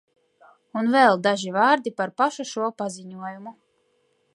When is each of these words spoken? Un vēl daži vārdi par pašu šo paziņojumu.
Un 0.79 0.89
vēl 0.95 1.21
daži 1.27 1.53
vārdi 1.59 1.95
par 2.01 2.15
pašu 2.23 2.49
šo 2.55 2.75
paziņojumu. 2.85 3.57